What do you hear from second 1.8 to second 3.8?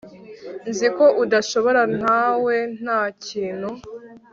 ntawe nta kintu